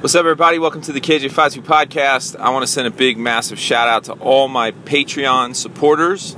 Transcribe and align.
What's 0.00 0.14
up, 0.14 0.20
everybody? 0.20 0.60
Welcome 0.60 0.80
to 0.82 0.92
the 0.92 1.00
KJ52 1.00 1.64
podcast. 1.64 2.36
I 2.36 2.50
want 2.50 2.62
to 2.62 2.68
send 2.68 2.86
a 2.86 2.90
big, 2.92 3.18
massive 3.18 3.58
shout 3.58 3.88
out 3.88 4.04
to 4.04 4.12
all 4.12 4.46
my 4.46 4.70
Patreon 4.70 5.56
supporters, 5.56 6.34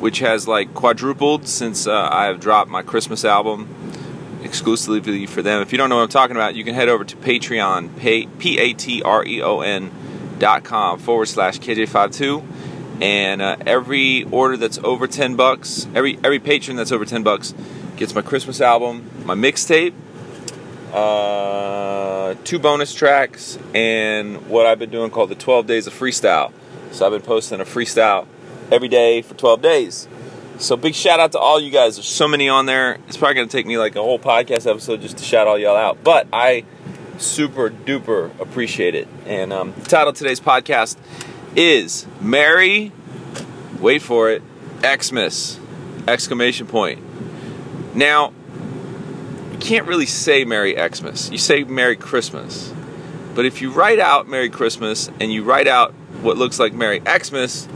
which 0.00 0.18
has 0.18 0.48
like 0.48 0.74
quadrupled 0.74 1.46
since 1.46 1.86
uh, 1.86 2.08
I 2.10 2.24
have 2.24 2.40
dropped 2.40 2.68
my 2.68 2.82
Christmas 2.82 3.24
album 3.24 3.72
exclusively 4.42 5.24
for 5.26 5.40
them. 5.40 5.62
If 5.62 5.70
you 5.70 5.78
don't 5.78 5.88
know 5.88 5.94
what 5.94 6.02
I'm 6.02 6.08
talking 6.08 6.34
about, 6.34 6.56
you 6.56 6.64
can 6.64 6.74
head 6.74 6.88
over 6.88 7.04
to 7.04 7.16
Patreon, 7.18 7.96
P 8.40 8.58
A 8.58 8.72
T 8.72 9.02
R 9.04 9.24
E 9.24 9.40
O 9.40 9.60
N 9.60 9.92
dot 10.40 10.64
com 10.64 10.98
forward 10.98 11.26
slash 11.26 11.60
KJ52. 11.60 12.44
And 13.00 13.40
uh, 13.40 13.56
every 13.64 14.24
order 14.24 14.56
that's 14.56 14.78
over 14.78 15.06
10 15.06 15.36
bucks, 15.36 15.86
every 15.94 16.18
every 16.24 16.40
patron 16.40 16.76
that's 16.76 16.90
over 16.90 17.04
10 17.04 17.22
bucks 17.22 17.54
gets 17.96 18.16
my 18.16 18.22
Christmas 18.22 18.60
album, 18.60 19.08
my 19.24 19.36
mixtape, 19.36 19.94
uh, 20.96 22.34
two 22.44 22.58
bonus 22.58 22.94
tracks, 22.94 23.58
and 23.74 24.48
what 24.48 24.64
I've 24.64 24.78
been 24.78 24.90
doing 24.90 25.10
called 25.10 25.28
the 25.28 25.34
12 25.34 25.66
Days 25.66 25.86
of 25.86 25.92
Freestyle. 25.92 26.52
So 26.92 27.04
I've 27.04 27.12
been 27.12 27.20
posting 27.20 27.60
a 27.60 27.64
freestyle 27.64 28.26
every 28.72 28.88
day 28.88 29.20
for 29.20 29.34
12 29.34 29.60
days. 29.60 30.08
So 30.58 30.74
big 30.76 30.94
shout 30.94 31.20
out 31.20 31.32
to 31.32 31.38
all 31.38 31.60
you 31.60 31.70
guys. 31.70 31.96
There's 31.96 32.08
so 32.08 32.26
many 32.26 32.48
on 32.48 32.64
there. 32.64 32.94
It's 33.08 33.18
probably 33.18 33.34
going 33.34 33.48
to 33.48 33.54
take 33.54 33.66
me 33.66 33.76
like 33.76 33.94
a 33.94 34.00
whole 34.02 34.18
podcast 34.18 34.68
episode 34.68 35.02
just 35.02 35.18
to 35.18 35.24
shout 35.24 35.46
all 35.46 35.58
y'all 35.58 35.76
out. 35.76 36.02
But 36.02 36.28
I 36.32 36.64
super 37.18 37.68
duper 37.68 38.30
appreciate 38.40 38.94
it. 38.94 39.06
And 39.26 39.52
um, 39.52 39.74
the 39.76 39.82
title 39.82 40.08
of 40.08 40.16
today's 40.16 40.40
podcast 40.40 40.96
is 41.54 42.06
Merry, 42.22 42.90
wait 43.80 44.00
for 44.00 44.30
it, 44.30 44.42
Xmas! 44.82 45.60
Exclamation 46.08 46.66
point. 46.66 47.02
Now, 47.94 48.32
can't 49.66 49.88
really 49.88 50.06
say 50.06 50.44
Merry 50.44 50.76
Xmas. 50.76 51.28
You 51.28 51.38
say 51.38 51.64
Merry 51.64 51.96
Christmas. 51.96 52.72
But 53.34 53.46
if 53.46 53.60
you 53.60 53.72
write 53.72 53.98
out 53.98 54.28
Merry 54.28 54.48
Christmas 54.48 55.10
and 55.20 55.32
you 55.32 55.42
write 55.42 55.66
out 55.66 55.92
what 56.22 56.36
looks 56.36 56.60
like 56.60 56.72
Merry 56.72 57.00
Xmas, 57.00 57.68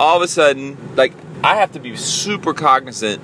all 0.00 0.16
of 0.16 0.22
a 0.22 0.28
sudden, 0.28 0.76
like, 0.96 1.12
I 1.44 1.54
have 1.54 1.70
to 1.72 1.78
be 1.78 1.94
super 1.94 2.52
cognizant 2.52 3.22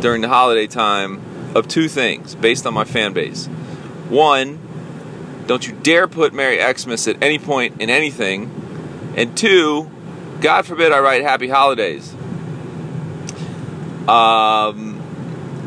during 0.00 0.20
the 0.20 0.28
holiday 0.28 0.66
time 0.66 1.22
of 1.54 1.68
two 1.68 1.86
things 1.86 2.34
based 2.34 2.66
on 2.66 2.74
my 2.74 2.84
fan 2.84 3.12
base. 3.12 3.46
One, 4.08 4.58
don't 5.46 5.64
you 5.64 5.74
dare 5.74 6.08
put 6.08 6.34
Merry 6.34 6.58
Xmas 6.76 7.06
at 7.06 7.22
any 7.22 7.38
point 7.38 7.80
in 7.80 7.88
anything. 7.88 8.50
And 9.16 9.38
two, 9.38 9.88
God 10.40 10.66
forbid 10.66 10.90
I 10.90 10.98
write 10.98 11.22
Happy 11.22 11.48
Holidays. 11.48 12.12
Um, 14.08 14.95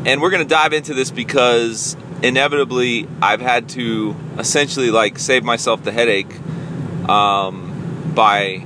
and 0.06 0.22
we're 0.22 0.30
going 0.30 0.42
to 0.42 0.48
dive 0.48 0.72
into 0.72 0.94
this 0.94 1.10
because 1.10 1.96
inevitably 2.22 3.08
I've 3.20 3.40
had 3.40 3.68
to 3.70 4.14
essentially 4.38 4.90
like 4.90 5.18
save 5.18 5.44
myself 5.44 5.82
the 5.82 5.92
headache 5.92 6.34
um, 7.08 8.12
by 8.14 8.58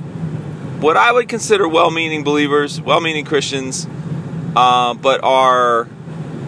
what 0.79 0.97
I 0.97 1.11
would 1.11 1.27
consider 1.29 1.67
well-meaning 1.67 2.23
believers, 2.23 2.79
well-meaning 2.81 3.25
Christians, 3.25 3.87
uh, 4.55 4.93
but 4.93 5.23
are 5.23 5.87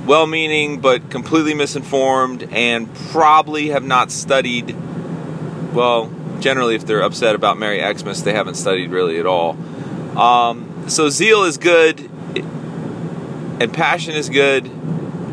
well-meaning 0.06 0.80
but 0.80 1.10
completely 1.10 1.54
misinformed 1.54 2.44
and 2.52 2.94
probably 3.12 3.70
have 3.70 3.84
not 3.84 4.12
studied. 4.12 4.76
Well, 5.74 6.12
generally, 6.40 6.76
if 6.76 6.86
they're 6.86 7.02
upset 7.02 7.36
about 7.36 7.58
Merry 7.58 7.80
Xmas, 7.80 8.22
they 8.22 8.34
haven't 8.34 8.56
studied 8.56 8.90
really 8.90 9.20
at 9.20 9.26
all. 9.26 9.58
Um, 10.18 10.86
so 10.88 11.10
zeal 11.10 11.44
is 11.44 11.58
good, 11.58 12.10
and 13.60 13.74
passion 13.74 14.16
is 14.16 14.30
good 14.30 14.66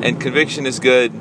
and 0.03 0.21
conviction 0.21 0.67
is 0.67 0.79
good 0.79 1.13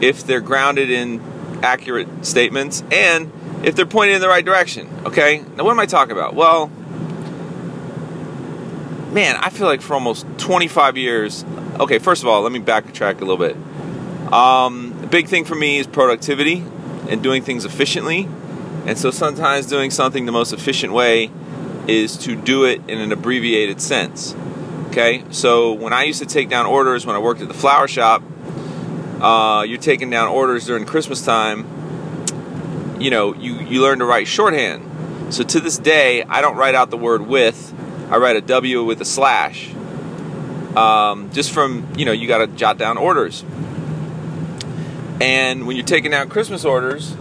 if 0.00 0.26
they're 0.26 0.40
grounded 0.40 0.90
in 0.90 1.20
accurate 1.62 2.26
statements 2.26 2.82
and 2.90 3.30
if 3.64 3.76
they're 3.76 3.86
pointed 3.86 4.16
in 4.16 4.20
the 4.20 4.28
right 4.28 4.44
direction. 4.44 4.88
Okay? 5.04 5.44
Now, 5.56 5.64
what 5.64 5.70
am 5.70 5.80
I 5.80 5.86
talking 5.86 6.12
about? 6.12 6.34
Well, 6.34 6.68
man, 9.12 9.36
I 9.36 9.50
feel 9.50 9.66
like 9.66 9.80
for 9.80 9.94
almost 9.94 10.26
25 10.38 10.96
years. 10.96 11.44
Okay, 11.78 11.98
first 11.98 12.22
of 12.22 12.28
all, 12.28 12.42
let 12.42 12.52
me 12.52 12.60
backtrack 12.60 13.20
a 13.20 13.24
little 13.24 13.36
bit. 13.36 13.56
Um, 14.32 14.98
the 15.00 15.06
big 15.06 15.28
thing 15.28 15.44
for 15.44 15.54
me 15.54 15.78
is 15.78 15.86
productivity 15.86 16.64
and 17.08 17.22
doing 17.22 17.42
things 17.42 17.64
efficiently. 17.64 18.28
And 18.86 18.98
so 18.98 19.10
sometimes 19.10 19.66
doing 19.66 19.90
something 19.90 20.26
the 20.26 20.32
most 20.32 20.52
efficient 20.52 20.92
way 20.92 21.30
is 21.86 22.16
to 22.18 22.34
do 22.34 22.64
it 22.64 22.80
in 22.88 22.98
an 22.98 23.12
abbreviated 23.12 23.80
sense. 23.80 24.34
Okay, 24.92 25.24
so 25.30 25.72
when 25.72 25.94
I 25.94 26.02
used 26.02 26.18
to 26.18 26.26
take 26.26 26.50
down 26.50 26.66
orders 26.66 27.06
when 27.06 27.16
I 27.16 27.18
worked 27.18 27.40
at 27.40 27.48
the 27.48 27.54
flower 27.54 27.88
shop, 27.88 28.22
uh, 29.22 29.64
you're 29.66 29.80
taking 29.80 30.10
down 30.10 30.28
orders 30.28 30.66
during 30.66 30.84
Christmas 30.84 31.24
time. 31.24 33.00
You 33.00 33.08
know, 33.08 33.34
you 33.34 33.58
you 33.60 33.80
learn 33.80 34.00
to 34.00 34.04
write 34.04 34.28
shorthand. 34.28 35.32
So 35.32 35.44
to 35.44 35.60
this 35.60 35.78
day, 35.78 36.24
I 36.24 36.42
don't 36.42 36.56
write 36.56 36.74
out 36.74 36.90
the 36.90 36.98
word 36.98 37.22
with. 37.22 37.72
I 38.10 38.18
write 38.18 38.36
a 38.36 38.42
W 38.42 38.84
with 38.84 39.00
a 39.00 39.06
slash. 39.06 39.72
Um, 40.76 41.30
just 41.32 41.52
from 41.52 41.94
you 41.96 42.04
know, 42.04 42.12
you 42.12 42.28
got 42.28 42.44
to 42.44 42.46
jot 42.48 42.76
down 42.76 42.98
orders. 42.98 43.42
And 45.22 45.66
when 45.66 45.78
you're 45.78 45.86
taking 45.86 46.10
down 46.10 46.28
Christmas 46.28 46.66
orders, 46.66 47.16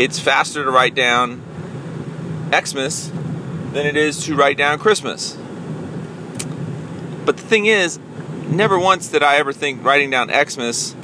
it's 0.00 0.18
faster 0.18 0.64
to 0.64 0.70
write 0.72 0.96
down 0.96 1.42
Xmas 2.52 3.12
than 3.72 3.86
it 3.86 3.96
is 3.96 4.24
to 4.24 4.34
write 4.34 4.56
down 4.56 4.80
Christmas. 4.80 5.38
But 7.26 7.36
the 7.36 7.42
thing 7.42 7.66
is, 7.66 7.98
never 8.48 8.78
once 8.78 9.08
did 9.08 9.22
I 9.22 9.36
ever 9.36 9.52
think 9.52 9.84
writing 9.84 10.10
down 10.10 10.30
Xmas 10.30 10.94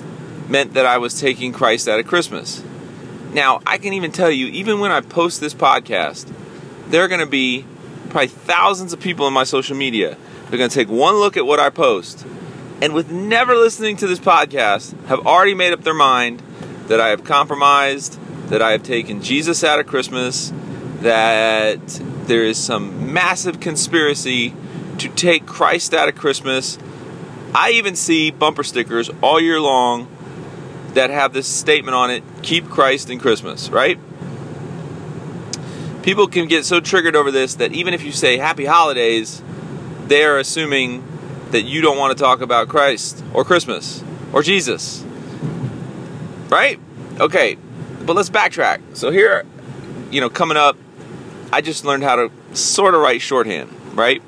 meant 0.48 0.74
that 0.74 0.86
I 0.86 0.98
was 0.98 1.20
taking 1.20 1.52
Christ 1.52 1.88
out 1.88 1.98
of 1.98 2.06
Christmas. 2.06 2.62
Now, 3.32 3.60
I 3.66 3.78
can 3.78 3.92
even 3.92 4.12
tell 4.12 4.30
you, 4.30 4.46
even 4.46 4.78
when 4.78 4.92
I 4.92 5.00
post 5.00 5.40
this 5.40 5.52
podcast, 5.52 6.32
there 6.88 7.02
are 7.02 7.08
going 7.08 7.20
to 7.20 7.26
be 7.26 7.64
probably 8.10 8.28
thousands 8.28 8.92
of 8.92 9.00
people 9.00 9.26
in 9.26 9.34
my 9.34 9.44
social 9.44 9.76
media. 9.76 10.16
They're 10.48 10.58
going 10.58 10.70
to 10.70 10.74
take 10.74 10.88
one 10.88 11.16
look 11.16 11.36
at 11.36 11.44
what 11.44 11.58
I 11.58 11.70
post, 11.70 12.24
and 12.80 12.94
with 12.94 13.10
never 13.10 13.56
listening 13.56 13.96
to 13.96 14.06
this 14.06 14.20
podcast, 14.20 14.94
have 15.06 15.26
already 15.26 15.54
made 15.54 15.72
up 15.72 15.82
their 15.82 15.94
mind 15.94 16.42
that 16.88 17.00
I 17.00 17.08
have 17.08 17.24
compromised, 17.24 18.18
that 18.48 18.60
I 18.60 18.72
have 18.72 18.82
taken 18.82 19.22
Jesus 19.22 19.64
out 19.64 19.80
of 19.80 19.86
Christmas, 19.86 20.52
that 21.00 21.80
there 22.26 22.44
is 22.44 22.58
some 22.58 23.12
massive 23.12 23.60
conspiracy 23.60 24.54
to 25.02 25.08
take 25.08 25.46
Christ 25.46 25.94
out 25.94 26.08
of 26.08 26.14
Christmas. 26.14 26.78
I 27.54 27.72
even 27.72 27.96
see 27.96 28.30
bumper 28.30 28.62
stickers 28.62 29.10
all 29.20 29.40
year 29.40 29.60
long 29.60 30.08
that 30.94 31.10
have 31.10 31.32
this 31.32 31.46
statement 31.46 31.94
on 31.94 32.10
it 32.10 32.22
keep 32.42 32.68
Christ 32.68 33.10
in 33.10 33.18
Christmas, 33.18 33.68
right? 33.68 33.98
People 36.02 36.26
can 36.26 36.48
get 36.48 36.64
so 36.64 36.80
triggered 36.80 37.16
over 37.16 37.30
this 37.30 37.56
that 37.56 37.72
even 37.72 37.94
if 37.94 38.02
you 38.04 38.12
say 38.12 38.36
happy 38.36 38.64
holidays, 38.64 39.42
they 40.06 40.24
are 40.24 40.38
assuming 40.38 41.04
that 41.50 41.62
you 41.62 41.80
don't 41.80 41.98
want 41.98 42.16
to 42.16 42.22
talk 42.22 42.40
about 42.40 42.68
Christ 42.68 43.22
or 43.32 43.44
Christmas 43.44 44.02
or 44.32 44.42
Jesus. 44.42 45.04
Right? 46.48 46.78
Okay, 47.18 47.56
but 48.04 48.16
let's 48.16 48.30
backtrack. 48.30 48.80
So 48.94 49.10
here, 49.10 49.44
you 50.10 50.20
know, 50.20 50.28
coming 50.28 50.56
up, 50.56 50.76
I 51.52 51.60
just 51.60 51.84
learned 51.84 52.02
how 52.02 52.16
to 52.16 52.30
sort 52.54 52.94
of 52.94 53.00
write 53.00 53.20
shorthand, 53.20 53.70
right? 53.96 54.22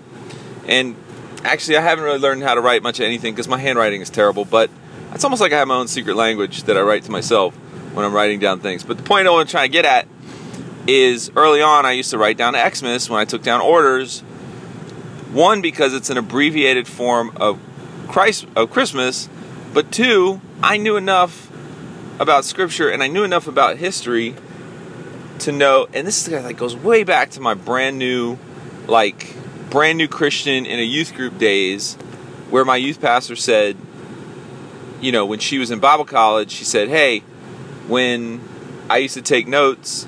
And 0.67 0.97
actually, 1.45 1.77
I 1.77 1.81
haven't 1.81 2.05
really 2.05 2.19
learned 2.19 2.43
how 2.43 2.55
to 2.55 2.61
write 2.61 2.83
much 2.83 3.01
of 3.01 3.07
anything 3.07 3.35
because 3.35 3.49
my 3.49 3.59
handwriting 3.59 4.01
is 4.01 4.11
terrible. 4.11 4.45
But 4.45 4.71
it's 5.13 5.25
almost 5.25 5.41
like 5.41 5.53
I 5.53 5.59
have 5.59 5.69
my 5.69 5.77
own 5.77 5.89
secret 5.89 6.17
language 6.17 6.65
that 6.65 6.77
I 6.77 6.81
write 6.81 7.05
to 7.05 7.11
myself 7.11 7.55
when 7.95 8.05
I'm 8.05 8.13
writing 8.13 8.41
down 8.41 8.61
things. 8.61 8.83
But 8.83 8.97
the 8.97 9.03
point 9.03 9.29
I 9.29 9.31
want 9.31 9.49
to 9.49 9.53
try 9.53 9.65
and 9.65 9.73
get 9.73 9.85
at 9.85 10.09
is 10.87 11.31
early 11.37 11.63
on, 11.63 11.87
I 11.87 11.93
used 11.93 12.11
to 12.11 12.19
write 12.19 12.37
down 12.37 12.55
Xmas 12.55 13.09
when 13.09 13.21
I 13.21 13.25
took 13.25 13.43
down 13.43 13.61
orders. 13.61 14.21
One, 15.33 15.63
because 15.63 15.95
it's 15.95 16.11
an 16.11 16.19
abbreviated 16.19 16.87
form 16.87 17.33
of 17.37 17.59
Christ 18.09 18.47
of 18.55 18.71
Christmas, 18.71 19.29
but 19.73 19.91
two, 19.91 20.41
I 20.63 20.77
knew 20.77 20.97
enough 20.97 21.51
about 22.21 22.45
Scripture 22.45 22.89
and 22.89 23.03
I 23.03 23.09
knew 23.09 23.25
enough 23.25 23.49
about 23.49 23.77
history 23.79 24.37
to 25.41 25.53
know. 25.53 25.89
And 25.93 26.07
this 26.07 26.19
is 26.19 26.25
the 26.27 26.31
guy 26.31 26.43
that 26.43 26.55
goes 26.55 26.77
way 26.77 27.03
back 27.03 27.31
to 27.31 27.41
my 27.41 27.55
brand 27.55 27.99
new, 27.99 28.39
like 28.87 29.35
brand 29.75 29.99
new 29.99 30.07
Christian 30.07 30.67
in 30.67 30.79
a 30.79 30.85
youth 30.85 31.17
group 31.17 31.37
days 31.37 31.97
where 32.49 32.65
my 32.65 32.77
youth 32.77 33.01
pastor 33.01 33.35
said, 33.35 33.77
you 35.01 35.11
know, 35.11 35.27
when 35.27 35.41
she 35.41 35.59
was 35.59 35.73
in 35.73 35.81
Bible 35.81 36.05
college, 36.05 36.53
she 36.53 36.63
said, 36.63 36.89
hey, 36.89 37.25
when 37.89 38.41
I 38.89 38.99
used 38.99 39.15
to 39.15 39.23
take 39.23 39.49
notes 39.49 40.07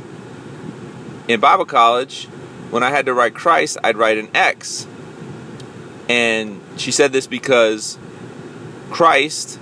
in 1.27 1.41
Bible 1.41 1.65
college, 1.65 2.27
when 2.71 2.85
I 2.85 2.91
had 2.91 3.07
to 3.07 3.13
write 3.13 3.35
Christ, 3.35 3.77
I'd 3.83 3.97
write 3.97 4.19
an 4.19 4.29
X. 4.37 4.87
And 6.09 6.61
she 6.77 6.93
said 6.93 7.13
this 7.13 7.27
because 7.27 7.99
Christ 8.91 9.59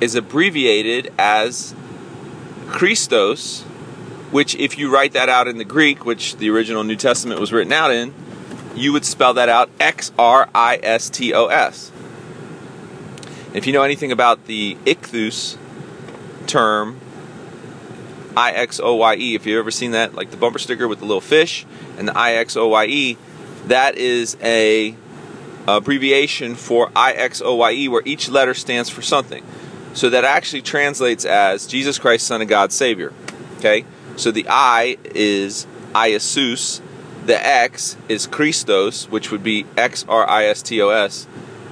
is 0.00 0.14
abbreviated 0.14 1.12
as 1.18 1.74
Christos, 2.68 3.64
which, 4.30 4.54
if 4.54 4.78
you 4.78 4.90
write 4.90 5.12
that 5.12 5.28
out 5.28 5.48
in 5.48 5.58
the 5.58 5.66
Greek, 5.66 6.06
which 6.06 6.36
the 6.36 6.48
original 6.48 6.82
New 6.82 6.96
Testament 6.96 7.40
was 7.40 7.52
written 7.52 7.74
out 7.74 7.90
in, 7.90 8.14
you 8.80 8.92
would 8.92 9.04
spell 9.04 9.34
that 9.34 9.48
out 9.48 9.70
X 9.80 10.12
R 10.18 10.48
I 10.54 10.78
S 10.82 11.10
T 11.10 11.32
O 11.34 11.46
S. 11.46 11.92
If 13.54 13.66
you 13.66 13.72
know 13.72 13.82
anything 13.82 14.12
about 14.12 14.46
the 14.46 14.76
ichthus 14.84 15.56
term 16.46 17.00
I 18.36 18.52
X 18.52 18.78
O 18.80 18.94
Y 18.94 19.16
E. 19.16 19.34
If 19.34 19.46
you've 19.46 19.58
ever 19.58 19.72
seen 19.72 19.90
that, 19.92 20.14
like 20.14 20.30
the 20.30 20.36
bumper 20.36 20.60
sticker 20.60 20.86
with 20.86 21.00
the 21.00 21.04
little 21.04 21.20
fish 21.20 21.66
and 21.96 22.06
the 22.06 22.16
I 22.16 22.34
X 22.34 22.56
O 22.56 22.68
Y 22.68 22.86
E, 22.86 23.16
that 23.66 23.96
is 23.96 24.36
a 24.42 24.94
abbreviation 25.66 26.54
for 26.54 26.90
I 26.94 27.12
X 27.12 27.42
O 27.42 27.56
Y 27.56 27.72
E, 27.72 27.88
where 27.88 28.02
each 28.04 28.28
letter 28.28 28.54
stands 28.54 28.88
for 28.88 29.02
something. 29.02 29.44
So 29.92 30.10
that 30.10 30.24
actually 30.24 30.62
translates 30.62 31.24
as 31.24 31.66
Jesus 31.66 31.98
Christ, 31.98 32.26
Son 32.26 32.40
of 32.40 32.48
God, 32.48 32.72
Savior. 32.72 33.12
Okay? 33.56 33.84
So 34.16 34.30
the 34.30 34.46
I 34.48 34.98
is 35.04 35.66
Iesus, 35.94 36.80
the 37.28 37.46
X 37.46 37.94
is 38.08 38.26
Christos, 38.26 39.06
which 39.10 39.30
would 39.30 39.42
be 39.42 39.66
X 39.76 40.02
R 40.08 40.26
I 40.26 40.46
S 40.46 40.62
T 40.62 40.80
O 40.80 40.88
S, 40.88 41.26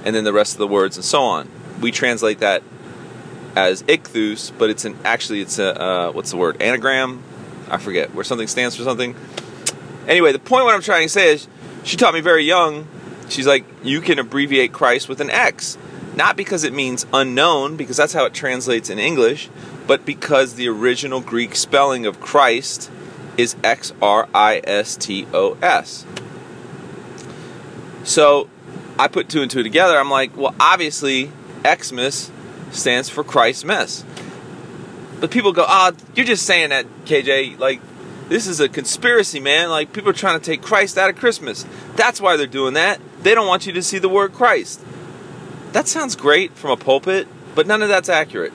and 0.05 0.15
then 0.15 0.23
the 0.23 0.31
rest 0.31 0.53
of 0.53 0.59
the 0.59 0.67
words 0.67 0.97
and 0.97 1.03
so 1.03 1.23
on. 1.23 1.49
We 1.81 1.91
translate 1.91 2.39
that 2.39 2.61
as 3.55 3.81
ichthus, 3.83 4.51
but 4.55 4.69
it's 4.69 4.85
an 4.85 4.95
actually 5.03 5.41
it's 5.41 5.57
a 5.57 5.81
uh, 5.81 6.11
what's 6.11 6.29
the 6.29 6.37
word 6.37 6.61
anagram? 6.61 7.23
I 7.71 7.77
forget 7.77 8.13
where 8.13 8.23
something 8.23 8.47
stands 8.47 8.75
for 8.75 8.83
something. 8.83 9.15
Anyway, 10.07 10.31
the 10.31 10.37
point 10.37 10.65
what 10.65 10.75
I'm 10.75 10.81
trying 10.81 11.07
to 11.07 11.09
say 11.09 11.33
is 11.33 11.47
she 11.83 11.97
taught 11.97 12.13
me 12.13 12.21
very 12.21 12.43
young. 12.43 12.87
She's 13.27 13.47
like 13.47 13.65
you 13.83 13.99
can 13.99 14.19
abbreviate 14.19 14.73
Christ 14.73 15.09
with 15.09 15.19
an 15.21 15.31
X, 15.31 15.75
not 16.15 16.37
because 16.37 16.65
it 16.65 16.71
means 16.71 17.07
unknown, 17.11 17.77
because 17.77 17.97
that's 17.97 18.13
how 18.13 18.25
it 18.25 18.33
translates 18.35 18.91
in 18.91 18.99
English, 18.99 19.49
but 19.87 20.05
because 20.05 20.53
the 20.53 20.69
original 20.69 21.19
Greek 21.19 21.55
spelling 21.55 22.05
of 22.05 22.21
Christ 22.21 22.91
is 23.37 23.55
X 23.63 23.93
R 24.01 24.27
I 24.33 24.61
S 24.63 24.95
T 24.97 25.27
O 25.33 25.57
S. 25.61 26.05
So 28.03 28.49
I 28.99 29.07
put 29.07 29.29
two 29.29 29.41
and 29.41 29.51
two 29.51 29.63
together. 29.63 29.97
I'm 29.97 30.09
like, 30.09 30.35
well, 30.35 30.55
obviously, 30.59 31.31
Xmas 31.65 32.31
stands 32.71 33.09
for 33.09 33.23
Christ 33.23 33.65
mess. 33.65 34.03
But 35.19 35.31
people 35.31 35.51
go, 35.51 35.65
ah, 35.67 35.91
oh, 35.93 36.05
you're 36.15 36.25
just 36.25 36.45
saying 36.45 36.69
that, 36.69 36.85
KJ. 37.05 37.59
Like, 37.59 37.81
this 38.29 38.47
is 38.47 38.59
a 38.59 38.69
conspiracy, 38.69 39.39
man. 39.39 39.69
Like, 39.69 39.93
people 39.93 40.09
are 40.09 40.13
trying 40.13 40.39
to 40.39 40.45
take 40.45 40.61
Christ 40.61 40.97
out 40.97 41.09
of 41.09 41.15
Christmas. 41.15 41.65
That's 41.95 42.21
why 42.21 42.37
they're 42.37 42.47
doing 42.47 42.75
that. 42.75 42.99
They 43.21 43.33
don't 43.33 43.47
want 43.47 43.65
you 43.65 43.73
to 43.73 43.81
see 43.81 43.97
the 43.97 44.09
word 44.09 44.33
Christ. 44.33 44.83
That 45.73 45.87
sounds 45.87 46.15
great 46.15 46.53
from 46.53 46.71
a 46.71 46.77
pulpit, 46.77 47.27
but 47.55 47.67
none 47.67 47.81
of 47.81 47.89
that's 47.89 48.09
accurate. 48.09 48.53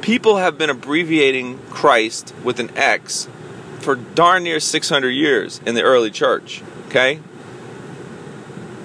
People 0.00 0.38
have 0.38 0.58
been 0.58 0.70
abbreviating 0.70 1.58
Christ 1.70 2.34
with 2.42 2.60
an 2.60 2.76
X 2.76 3.28
for 3.84 3.94
darn 3.94 4.42
near 4.42 4.58
600 4.58 5.10
years 5.10 5.60
in 5.66 5.74
the 5.74 5.82
early 5.82 6.10
church, 6.10 6.62
okay? 6.88 7.20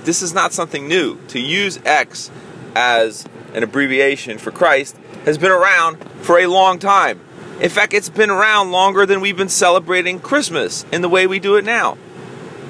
This 0.04 0.22
is 0.22 0.34
not 0.34 0.54
something 0.54 0.88
new. 0.88 1.18
To 1.30 1.40
use 1.40 1.80
X 1.86 2.30
as 2.76 3.26
an 3.54 3.64
abbreviation 3.64 4.38
for 4.38 4.52
Christ, 4.52 4.98
has 5.26 5.38
been 5.38 5.52
around 5.52 6.04
for 6.22 6.38
a 6.38 6.48
long 6.48 6.80
time. 6.80 7.22
In 7.62 7.70
fact, 7.70 7.94
it's 7.94 8.10
been 8.10 8.30
around 8.30 8.72
longer 8.72 9.06
than 9.06 9.22
we've 9.22 9.38
been 9.38 9.50
celebrating 9.50 10.20
Christmas 10.20 10.86
in 10.92 11.02
the 11.02 11.10
way 11.10 11.28
we 11.28 11.40
do 11.40 11.56
it 11.56 11.66
now. 11.66 11.98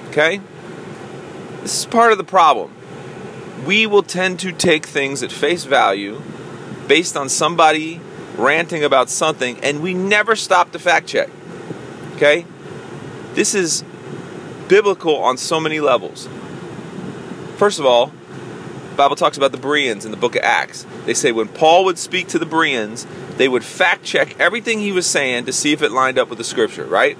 Okay? 0.10 0.42
This 1.62 1.80
is 1.80 1.86
part 1.86 2.12
of 2.12 2.18
the 2.18 2.24
problem. 2.24 2.74
We 3.66 3.86
will 3.86 4.04
tend 4.04 4.40
to 4.42 4.52
take 4.52 4.86
things 4.86 5.22
at 5.22 5.32
face 5.32 5.66
value 5.66 6.22
based 6.88 7.18
on 7.18 7.30
somebody 7.30 8.02
ranting 8.38 8.84
about 8.84 9.10
something, 9.10 9.60
and 9.62 9.82
we 9.82 9.94
never 9.94 10.36
stop 10.36 10.72
to 10.72 10.80
fact 10.80 11.08
check. 11.08 11.30
Okay? 12.20 12.46
This 13.34 13.56
is 13.56 13.86
biblical 14.68 15.16
on 15.16 15.38
so 15.38 15.58
many 15.58 15.80
levels. 15.80 16.28
First 17.56 17.80
of 17.80 17.86
all, 17.86 18.12
Bible 18.98 19.16
talks 19.16 19.38
about 19.38 19.54
the 19.54 19.58
Bereans 19.58 20.04
in 20.04 20.12
the 20.12 20.18
book 20.18 20.36
of 20.36 20.42
Acts. 20.44 20.86
They 21.06 21.14
say 21.14 21.32
when 21.32 21.48
Paul 21.48 21.86
would 21.86 21.98
speak 21.98 22.28
to 22.28 22.38
the 22.38 22.46
Bereans, 22.46 23.08
they 23.38 23.48
would 23.48 23.64
fact 23.64 24.04
check 24.04 24.38
everything 24.38 24.80
he 24.80 24.92
was 24.92 25.08
saying 25.08 25.46
to 25.46 25.54
see 25.54 25.72
if 25.72 25.82
it 25.82 25.94
lined 25.94 26.20
up 26.20 26.28
with 26.28 26.38
the 26.38 26.44
scripture, 26.44 26.84
right? 26.84 27.18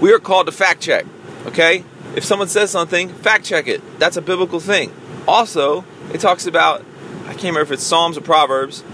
We 0.00 0.12
are 0.12 0.20
called 0.20 0.46
to 0.46 0.52
fact 0.52 0.80
check, 0.80 1.04
okay? 1.46 1.84
If 2.14 2.22
someone 2.24 2.46
says 2.46 2.70
something, 2.70 3.08
fact 3.08 3.44
check 3.44 3.66
it. 3.66 3.82
That's 3.98 4.16
a 4.16 4.22
biblical 4.22 4.60
thing. 4.60 4.94
Also, 5.26 5.84
it 6.12 6.20
talks 6.20 6.46
about, 6.46 6.84
I 7.24 7.30
can't 7.32 7.42
remember 7.42 7.62
if 7.62 7.72
it's 7.72 7.82
Psalms 7.82 8.16
or 8.16 8.20
Proverbs, 8.20 8.84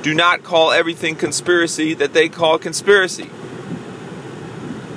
do 0.00 0.14
not 0.14 0.42
call 0.42 0.70
everything 0.70 1.14
conspiracy 1.14 1.92
that 1.92 2.14
they 2.14 2.30
call 2.30 2.58
conspiracy. 2.58 3.28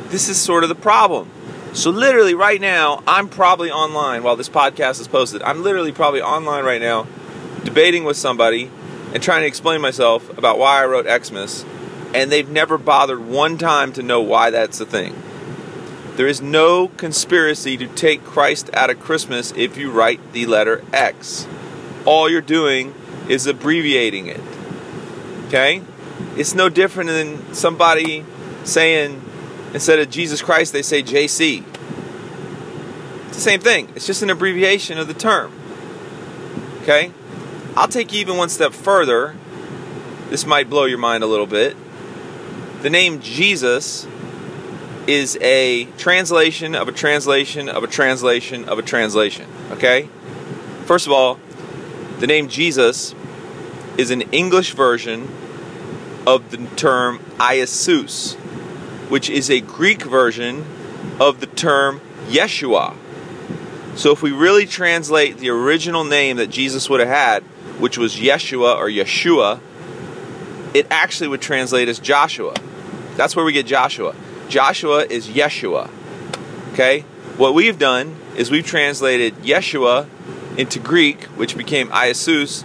This 0.10 0.30
is 0.30 0.40
sort 0.40 0.64
of 0.64 0.70
the 0.70 0.76
problem. 0.76 1.30
So, 1.74 1.90
literally, 1.90 2.34
right 2.34 2.60
now, 2.60 3.04
I'm 3.06 3.30
probably 3.30 3.70
online 3.70 4.24
while 4.24 4.36
this 4.36 4.50
podcast 4.50 5.02
is 5.02 5.08
posted. 5.08 5.42
I'm 5.44 5.64
literally 5.64 5.92
probably 5.92 6.22
online 6.22 6.64
right 6.64 6.82
now 6.82 7.06
debating 7.64 8.04
with 8.04 8.18
somebody 8.18 8.72
and 9.14 9.22
trying 9.22 9.42
to 9.42 9.48
explain 9.48 9.82
myself 9.82 10.36
about 10.38 10.58
why 10.58 10.82
I 10.82 10.86
wrote 10.86 11.06
Xmas, 11.26 11.66
and 12.14 12.32
they've 12.32 12.50
never 12.50 12.78
bothered 12.78 13.20
one 13.20 13.58
time 13.58 13.92
to 13.94 14.02
know 14.02 14.22
why 14.22 14.50
that's 14.50 14.78
the 14.78 14.86
thing. 14.86 15.16
There 16.16 16.28
is 16.28 16.42
no 16.42 16.88
conspiracy 16.88 17.78
to 17.78 17.88
take 17.88 18.24
Christ 18.24 18.70
out 18.74 18.90
of 18.90 19.00
Christmas 19.00 19.52
if 19.56 19.78
you 19.78 19.92
write 19.92 20.34
the 20.34 20.48
letter 20.48 20.84
X. 20.92 21.48
All 22.06 22.30
you're 22.30 22.42
doing 22.42 22.96
is 23.30 23.46
abbreviating 23.46 24.28
it. 24.28 24.42
Okay? 25.48 25.84
It's 26.36 26.56
no 26.56 26.70
different 26.70 27.10
than 27.10 27.54
somebody 27.54 28.26
saying, 28.64 29.22
Instead 29.78 30.00
of 30.00 30.10
Jesus 30.10 30.42
Christ, 30.42 30.74
they 30.74 30.82
say 30.82 31.04
JC. 31.04 31.64
It's 33.28 33.36
the 33.36 33.42
same 33.42 33.60
thing. 33.60 33.90
It's 33.96 34.08
just 34.08 34.24
an 34.24 34.32
abbreviation 34.32 34.98
of 34.98 35.08
the 35.08 35.14
term. 35.14 35.54
Okay? 36.82 37.12
I'll 37.76 37.88
take 37.88 38.12
you 38.12 38.20
even 38.20 38.38
one 38.38 38.50
step 38.50 38.74
further. 38.74 39.36
This 40.32 40.48
might 40.48 40.68
blow 40.68 40.86
your 40.86 40.98
mind 40.98 41.24
a 41.24 41.28
little 41.28 41.46
bit. 41.46 41.78
The 42.82 42.90
name 42.90 43.22
Jesus 43.22 44.08
is 45.06 45.38
a 45.42 45.86
translation 46.00 46.74
of 46.74 46.88
a 46.88 46.92
translation 46.92 47.70
of 47.70 47.84
a 47.84 47.88
translation 47.88 48.66
of 48.66 48.80
a 48.80 48.82
translation. 48.82 49.48
Okay? 49.74 50.10
First 50.86 51.06
of 51.06 51.14
all, 51.14 51.40
the 52.18 52.26
name 52.26 52.50
Jesus 52.50 53.14
is 53.96 54.10
an 54.10 54.22
English 54.32 54.74
version 54.74 55.30
of 56.26 56.50
the 56.50 56.58
term 56.76 57.20
Iesus 57.38 58.38
which 59.10 59.30
is 59.30 59.50
a 59.50 59.62
Greek 59.62 60.04
version 60.04 60.66
of 61.20 61.40
the 61.40 61.48
term 61.48 62.02
Yeshua. 62.28 62.96
So 63.96 64.12
if 64.12 64.22
we 64.22 64.32
really 64.32 64.66
translate 64.66 65.38
the 65.38 65.50
original 65.50 66.04
name 66.04 66.38
that 66.38 66.48
Jesus 66.48 66.90
would 66.90 67.00
have 67.00 67.10
had, 67.10 67.44
which 67.80 67.98
was 67.98 68.16
Yeshua 68.16 68.76
or 68.78 68.88
Yeshua, 68.88 69.60
it 70.74 70.86
actually 70.92 71.30
would 71.30 71.42
translate 71.42 71.88
as 71.88 72.00
Joshua. 72.00 72.54
That's 73.16 73.36
where 73.36 73.44
we 73.44 73.54
get 73.54 73.66
Joshua. 73.66 74.16
Joshua 74.50 75.06
is 75.06 75.28
Yeshua. 75.28 75.90
Okay? 76.74 77.02
What 77.38 77.54
we've 77.54 77.80
done 77.80 78.16
is 78.36 78.52
we've 78.52 78.66
translated 78.66 79.36
Yeshua 79.38 80.08
into 80.58 80.80
Greek, 80.80 81.24
which 81.36 81.58
became 81.58 81.90
Iesus. 81.90 82.64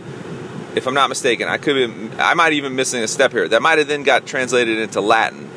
If 0.75 0.87
I'm 0.87 0.95
not 0.95 1.09
mistaken, 1.09 1.49
I 1.49 1.59
could 1.59 1.75
be, 1.75 2.19
I 2.19 2.35
might 2.35 2.55
even 2.55 2.75
missing 2.75 3.03
a 3.03 3.09
step 3.09 3.33
here. 3.33 3.49
That 3.49 3.63
might 3.63 3.79
have 3.79 3.89
then 3.89 4.03
got 4.03 4.27
translated 4.27 4.79
into 4.79 5.01
Latin. 5.01 5.49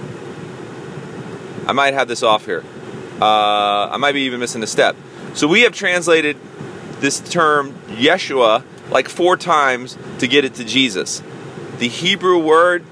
I 1.68 1.74
might 1.74 1.94
have 1.94 2.08
this 2.08 2.24
off 2.24 2.46
here. 2.46 2.64
Uh, 3.20 3.90
I 3.92 3.98
might 3.98 4.12
be 4.12 4.22
even 4.22 4.40
missing 4.40 4.62
a 4.62 4.68
step. 4.68 4.96
So 5.34 5.48
we 5.48 5.62
have 5.62 5.74
translated 5.74 6.38
this 7.00 7.20
term 7.20 7.74
Yeshua 7.88 8.64
like 8.90 9.10
four 9.10 9.38
times 9.38 9.98
to 10.20 10.28
get 10.28 10.46
it 10.46 10.56
to 10.56 10.64
Jesus. 10.64 11.24
The 11.80 11.88
Hebrew 11.88 12.38
word, 12.38 12.84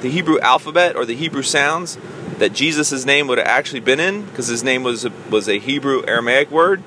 the 0.00 0.10
Hebrew 0.10 0.40
alphabet, 0.40 0.96
or 0.96 1.04
the 1.04 1.14
Hebrew 1.14 1.42
sounds 1.42 1.98
that 2.38 2.52
Jesus' 2.52 3.04
name 3.04 3.28
would 3.28 3.38
have 3.38 3.46
actually 3.46 3.80
been 3.80 4.00
in, 4.00 4.24
because 4.24 4.46
his 4.46 4.64
name 4.64 4.82
was 4.82 5.04
a, 5.04 5.12
was 5.30 5.48
a 5.48 5.58
Hebrew 5.58 6.02
Aramaic 6.06 6.50
word. 6.50 6.82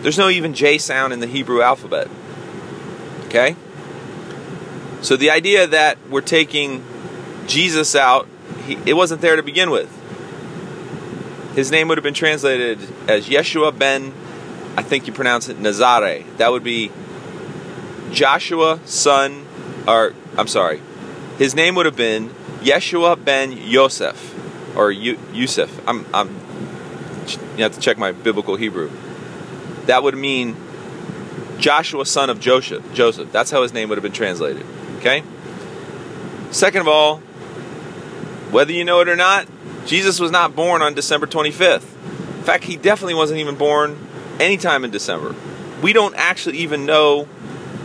There's 0.00 0.18
no 0.18 0.28
even 0.28 0.52
J 0.52 0.78
sound 0.78 1.12
in 1.12 1.20
the 1.20 1.26
Hebrew 1.26 1.62
alphabet. 1.62 2.08
Okay? 3.26 3.56
So 5.00 5.16
the 5.16 5.30
idea 5.30 5.66
that 5.66 5.98
we're 6.10 6.22
taking 6.22 6.84
Jesus 7.46 7.94
out, 7.94 8.26
he, 8.66 8.78
it 8.84 8.94
wasn't 8.94 9.20
there 9.20 9.36
to 9.36 9.42
begin 9.42 9.70
with 9.70 9.93
his 11.54 11.70
name 11.70 11.88
would 11.88 11.98
have 11.98 12.02
been 12.02 12.14
translated 12.14 12.78
as 13.08 13.28
Yeshua 13.28 13.76
ben, 13.76 14.12
I 14.76 14.82
think 14.82 15.06
you 15.06 15.12
pronounce 15.12 15.48
it 15.48 15.58
Nazare. 15.58 16.24
That 16.38 16.50
would 16.50 16.64
be 16.64 16.90
Joshua, 18.12 18.80
son, 18.84 19.46
or 19.86 20.14
I'm 20.36 20.48
sorry, 20.48 20.80
his 21.38 21.54
name 21.54 21.74
would 21.74 21.86
have 21.86 21.96
been 21.96 22.30
Yeshua 22.60 23.22
ben 23.22 23.52
Yosef, 23.52 24.76
or 24.76 24.90
Yusuf. 24.90 25.70
I'm, 25.86 26.06
I'm, 26.12 26.28
you 27.56 27.62
have 27.62 27.74
to 27.74 27.80
check 27.80 27.98
my 27.98 28.12
biblical 28.12 28.56
Hebrew. 28.56 28.90
That 29.86 30.02
would 30.02 30.16
mean 30.16 30.56
Joshua, 31.58 32.06
son 32.06 32.30
of 32.30 32.40
Joseph. 32.40 32.92
Joseph. 32.94 33.30
That's 33.32 33.50
how 33.50 33.62
his 33.62 33.72
name 33.72 33.88
would 33.88 33.98
have 33.98 34.02
been 34.02 34.12
translated. 34.12 34.66
Okay. 34.98 35.22
Second 36.50 36.82
of 36.82 36.88
all, 36.88 37.20
whether 38.54 38.72
you 38.72 38.84
know 38.84 39.00
it 39.00 39.08
or 39.08 39.16
not, 39.16 39.48
Jesus 39.84 40.20
was 40.20 40.30
not 40.30 40.54
born 40.54 40.80
on 40.80 40.94
December 40.94 41.26
25th. 41.26 41.82
In 42.38 42.44
fact, 42.44 42.62
he 42.62 42.76
definitely 42.76 43.14
wasn't 43.14 43.40
even 43.40 43.56
born 43.56 43.98
anytime 44.38 44.84
in 44.84 44.92
December. 44.92 45.34
We 45.82 45.92
don't 45.92 46.14
actually 46.14 46.58
even 46.58 46.86
know 46.86 47.26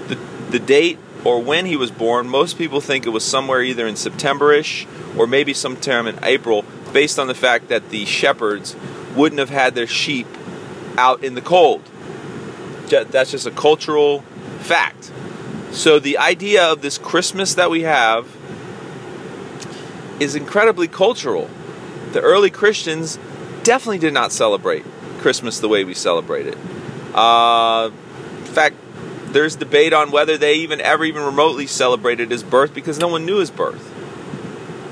the, 0.10 0.16
the 0.52 0.60
date 0.60 1.00
or 1.26 1.42
when 1.42 1.66
he 1.66 1.76
was 1.76 1.90
born, 1.90 2.30
most 2.30 2.56
people 2.56 2.82
think 2.82 3.08
it 3.08 3.10
was 3.10 3.26
somewhere 3.26 3.64
either 3.64 3.88
in 3.88 3.96
September-ish 3.96 4.86
or 5.18 5.26
maybe 5.26 5.56
sometime 5.56 6.06
in 6.06 6.20
April, 6.24 6.64
based 6.94 7.18
on 7.18 7.26
the 7.26 7.34
fact 7.34 7.70
that 7.70 7.90
the 7.90 8.06
shepherds 8.06 8.76
wouldn't 9.16 9.40
have 9.40 9.50
had 9.50 9.74
their 9.74 9.88
sheep 9.88 10.28
out 11.00 11.24
in 11.24 11.34
the 11.34 11.42
cold. 11.42 11.82
That's 12.90 13.32
just 13.32 13.48
a 13.48 13.52
cultural 13.52 14.22
fact. 14.60 15.12
So 15.72 15.98
the 15.98 16.20
idea 16.20 16.64
of 16.64 16.84
this 16.84 17.00
Christmas 17.00 17.56
that 17.56 17.72
we 17.72 17.82
have 17.82 18.28
is 20.20 20.36
incredibly 20.36 20.88
cultural. 20.88 21.50
The 22.12 22.22
early 22.22 22.50
Christians 22.50 23.20
definitely 23.64 24.00
did 24.00 24.14
not 24.14 24.32
celebrate 24.32 24.86
Christmas 25.20 25.60
the 25.60 25.68
way 25.68 25.84
we 25.84 25.94
celebrate 25.94 26.48
it. 26.48 26.58
Uh, 27.14 27.92
in 28.40 28.46
fact, 28.46 28.76
there's 29.28 29.56
debate 29.56 29.94
on 29.94 30.12
whether 30.12 30.38
they 30.38 30.56
even 30.56 30.82
ever 30.82 31.06
even 31.06 31.24
remotely 31.24 31.68
celebrated 31.68 32.32
his 32.32 32.44
birth 32.44 32.74
because 32.74 32.98
no 32.98 33.08
one 33.08 33.26
knew 33.26 33.38
his 33.38 33.52
birth. 33.52 33.94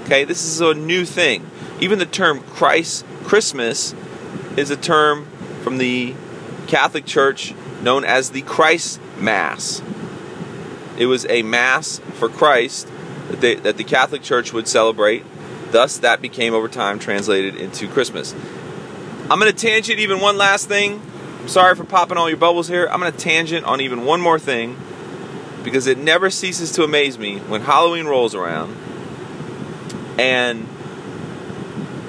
Okay, 0.03 0.23
this 0.23 0.43
is 0.43 0.61
a 0.61 0.73
new 0.73 1.05
thing. 1.05 1.49
Even 1.79 1.99
the 1.99 2.05
term 2.05 2.41
Christ 2.41 3.05
Christmas 3.23 3.93
is 4.55 4.69
a 4.69 4.77
term 4.77 5.25
from 5.63 5.77
the 5.79 6.15
Catholic 6.67 7.05
Church 7.05 7.53
known 7.81 8.03
as 8.03 8.31
the 8.31 8.41
Christ 8.43 8.99
Mass. 9.19 9.81
It 10.97 11.07
was 11.07 11.25
a 11.29 11.41
Mass 11.41 11.99
for 12.13 12.29
Christ 12.29 12.87
that, 13.29 13.41
they, 13.41 13.55
that 13.55 13.77
the 13.77 13.83
Catholic 13.83 14.21
Church 14.21 14.53
would 14.53 14.67
celebrate. 14.67 15.23
Thus, 15.71 15.97
that 15.97 16.21
became 16.21 16.53
over 16.53 16.67
time 16.67 16.99
translated 16.99 17.55
into 17.55 17.87
Christmas. 17.87 18.33
I'm 19.29 19.39
going 19.39 19.51
to 19.51 19.57
tangent 19.57 19.99
even 19.99 20.21
one 20.21 20.37
last 20.37 20.67
thing. 20.67 21.01
I'm 21.41 21.49
sorry 21.49 21.75
for 21.75 21.83
popping 21.83 22.17
all 22.17 22.29
your 22.29 22.37
bubbles 22.37 22.67
here. 22.67 22.87
I'm 22.89 22.99
going 22.99 23.11
to 23.11 23.17
tangent 23.17 23.65
on 23.65 23.81
even 23.81 24.05
one 24.05 24.21
more 24.21 24.39
thing 24.39 24.77
because 25.63 25.87
it 25.87 25.97
never 25.97 26.29
ceases 26.29 26.71
to 26.73 26.83
amaze 26.83 27.19
me 27.19 27.39
when 27.39 27.61
Halloween 27.61 28.05
rolls 28.05 28.33
around 28.33 28.75
and 30.17 30.67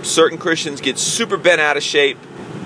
certain 0.03 0.39
Christians 0.39 0.81
get 0.81 0.99
super 0.99 1.37
bent 1.37 1.61
out 1.61 1.77
of 1.77 1.83
shape. 1.83 2.19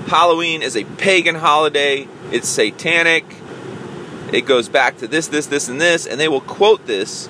Halloween 0.06 0.62
is 0.62 0.76
a 0.76 0.85
pagan 0.85 1.37
holiday, 1.37 2.06
it's 2.30 2.49
satanic. 2.49 3.25
It 4.32 4.47
goes 4.47 4.68
back 4.68 4.99
to 4.99 5.09
this, 5.09 5.28
this, 5.28 5.47
this, 5.47 5.68
and 5.68 5.80
this, 5.80 6.06
and 6.06 6.18
they 6.18 6.28
will 6.28 6.40
quote 6.40 6.87
this 6.87 7.28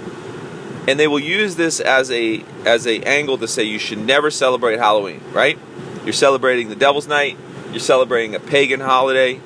and 0.89 0.99
they 0.99 1.07
will 1.07 1.21
use 1.21 1.57
this 1.57 1.81
as 1.81 2.11
a 2.11 2.45
as 2.65 2.87
a 2.87 3.03
angle 3.03 3.39
to 3.39 3.49
say 3.49 3.63
you 3.63 3.79
should 3.79 3.99
never 3.99 4.31
celebrate 4.31 4.79
Halloween, 4.79 5.21
right? 5.33 5.59
You're 6.05 6.13
celebrating 6.13 6.69
the 6.69 6.77
Devil's 6.77 7.07
Night, 7.07 7.37
you're 7.71 7.81
celebrating 7.81 8.35
a 8.35 8.41
pagan 8.41 8.81
holiday. 8.81 9.41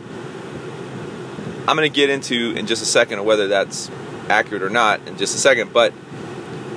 I'm 1.68 1.76
going 1.76 1.90
to 1.90 1.94
get 1.94 2.10
into 2.10 2.52
in 2.56 2.66
just 2.66 2.82
a 2.82 2.86
second 2.86 3.24
whether 3.24 3.48
that's 3.48 3.90
accurate 4.28 4.62
or 4.62 4.70
not 4.70 5.06
in 5.06 5.16
just 5.16 5.34
a 5.34 5.38
second, 5.38 5.72
but 5.72 5.92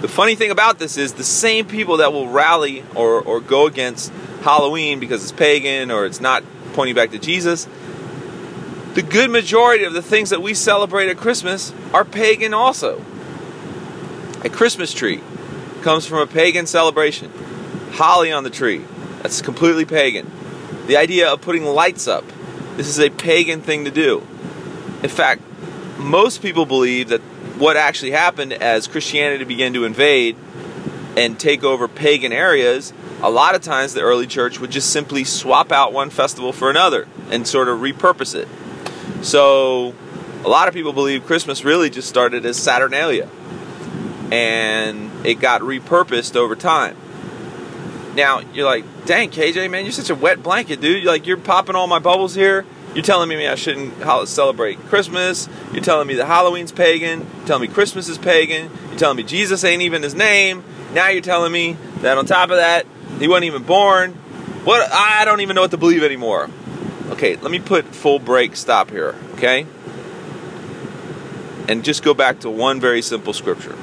the 0.01 0.07
funny 0.07 0.35
thing 0.35 0.49
about 0.49 0.79
this 0.79 0.97
is 0.97 1.13
the 1.13 1.23
same 1.23 1.65
people 1.65 1.97
that 1.97 2.13
will 2.13 2.29
rally 2.29 2.83
or, 2.95 3.21
or 3.21 3.41
go 3.41 3.67
against 3.67 4.11
Halloween 4.41 4.99
because 4.99 5.21
it's 5.21 5.33
pagan 5.33 5.91
or 5.91 6.05
it's 6.05 6.21
not 6.21 6.43
pointing 6.73 6.95
back 6.95 7.11
to 7.11 7.19
Jesus, 7.19 7.67
the 8.93 9.01
good 9.01 9.29
majority 9.29 9.83
of 9.83 9.93
the 9.93 10.01
things 10.01 10.29
that 10.29 10.41
we 10.41 10.53
celebrate 10.53 11.09
at 11.09 11.17
Christmas 11.17 11.73
are 11.93 12.05
pagan 12.05 12.53
also. 12.53 13.03
A 14.41 14.49
Christmas 14.49 14.93
tree 14.93 15.21
comes 15.81 16.05
from 16.05 16.19
a 16.19 16.27
pagan 16.27 16.65
celebration. 16.65 17.29
Holly 17.91 18.31
on 18.31 18.45
the 18.45 18.49
tree, 18.49 18.85
that's 19.21 19.41
completely 19.41 19.83
pagan. 19.83 20.31
The 20.87 20.95
idea 20.95 21.29
of 21.29 21.41
putting 21.41 21.65
lights 21.65 22.07
up, 22.07 22.23
this 22.77 22.87
is 22.87 22.99
a 22.99 23.09
pagan 23.09 23.61
thing 23.61 23.83
to 23.83 23.91
do. 23.91 24.19
In 25.03 25.09
fact, 25.09 25.41
most 25.97 26.41
people 26.41 26.65
believe 26.65 27.09
that 27.09 27.19
what 27.59 27.75
actually 27.75 28.11
happened 28.11 28.53
as 28.53 28.87
Christianity 28.87 29.43
began 29.43 29.73
to 29.73 29.83
invade 29.83 30.37
and 31.17 31.37
take 31.37 31.65
over 31.65 31.89
pagan 31.89 32.31
areas, 32.31 32.93
a 33.21 33.29
lot 33.29 33.55
of 33.55 33.61
times 33.61 33.93
the 33.93 34.01
early 34.01 34.25
church 34.25 34.61
would 34.61 34.71
just 34.71 34.91
simply 34.91 35.25
swap 35.25 35.73
out 35.73 35.91
one 35.91 36.09
festival 36.09 36.53
for 36.53 36.69
another 36.69 37.09
and 37.29 37.45
sort 37.45 37.67
of 37.67 37.79
repurpose 37.79 38.35
it. 38.35 38.47
So, 39.21 39.93
a 40.45 40.47
lot 40.47 40.69
of 40.69 40.73
people 40.73 40.93
believe 40.93 41.25
Christmas 41.25 41.65
really 41.65 41.89
just 41.89 42.07
started 42.07 42.45
as 42.45 42.55
Saturnalia 42.55 43.29
and 44.31 45.25
it 45.25 45.35
got 45.35 45.61
repurposed 45.61 46.35
over 46.35 46.55
time. 46.55 46.95
Now, 48.15 48.39
you're 48.53 48.65
like, 48.65 48.85
dang, 49.05 49.29
KJ, 49.29 49.69
man, 49.69 49.85
you're 49.85 49.91
such 49.91 50.09
a 50.09 50.15
wet 50.15 50.43
blanket, 50.43 50.81
dude. 50.81 51.03
You're 51.03 51.11
like, 51.11 51.25
you're 51.25 51.37
popping 51.37 51.75
all 51.75 51.87
my 51.87 51.99
bubbles 51.99 52.35
here. 52.35 52.65
You're 52.93 53.03
telling 53.03 53.29
me 53.29 53.47
I 53.47 53.55
shouldn't 53.55 53.93
celebrate 54.27 54.79
Christmas. 54.87 55.47
You're 55.71 55.83
telling 55.83 56.07
me 56.07 56.15
that 56.15 56.25
Halloween's 56.25 56.71
pagan. 56.71 57.19
You're 57.19 57.45
telling 57.45 57.69
me 57.69 57.73
Christmas 57.73 58.09
is 58.09 58.17
pagan. 58.17 58.71
You're 58.89 58.97
telling 58.99 59.17
me 59.17 59.23
Jesus 59.23 59.63
ain't 59.63 59.83
even 59.83 60.01
his 60.01 60.15
name. 60.15 60.63
Now 60.93 61.09
you're 61.09 61.21
telling 61.21 61.51
me 61.51 61.77
that 62.01 62.17
on 62.17 62.25
top 62.25 62.49
of 62.49 62.57
that, 62.57 62.87
he 63.19 63.27
wasn't 63.27 63.45
even 63.45 63.61
born. 63.63 64.13
What? 64.63 64.91
I 64.91 65.23
don't 65.23 65.41
even 65.41 65.55
know 65.55 65.61
what 65.61 65.71
to 65.71 65.77
believe 65.77 66.03
anymore. 66.03 66.49
Okay, 67.11 67.35
let 67.35 67.51
me 67.51 67.59
put 67.59 67.85
full 67.85 68.17
break 68.17 68.55
stop 68.55 68.89
here, 68.89 69.15
okay? 69.33 69.67
And 71.67 71.83
just 71.83 72.01
go 72.01 72.15
back 72.15 72.39
to 72.39 72.49
one 72.49 72.79
very 72.79 73.03
simple 73.03 73.33
scripture. 73.33 73.77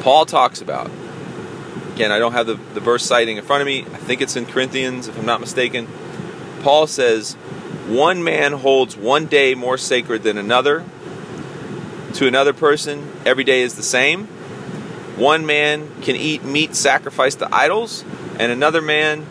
Paul 0.00 0.26
talks 0.26 0.60
about, 0.60 0.90
again, 1.94 2.12
I 2.12 2.18
don't 2.18 2.32
have 2.32 2.46
the, 2.46 2.54
the 2.74 2.80
verse 2.80 3.04
citing 3.04 3.36
in 3.36 3.44
front 3.44 3.62
of 3.62 3.66
me. 3.66 3.82
I 3.82 3.98
think 3.98 4.20
it's 4.20 4.36
in 4.36 4.46
Corinthians, 4.46 5.08
if 5.08 5.18
I'm 5.18 5.26
not 5.26 5.40
mistaken 5.40 5.88
Paul 6.62 6.86
says, 6.86 7.34
one 7.86 8.22
man 8.22 8.52
holds 8.52 8.96
one 8.96 9.26
day 9.26 9.54
more 9.54 9.78
sacred 9.78 10.22
than 10.22 10.36
another. 10.36 10.84
To 12.14 12.26
another 12.26 12.52
person, 12.52 13.10
every 13.24 13.44
day 13.44 13.62
is 13.62 13.76
the 13.76 13.82
same. 13.82 14.26
One 15.16 15.46
man 15.46 15.88
can 16.02 16.16
eat 16.16 16.44
meat 16.44 16.74
sacrificed 16.74 17.40
to 17.40 17.54
idols, 17.54 18.04
and 18.38 18.52
another 18.52 18.80
man 18.82 19.26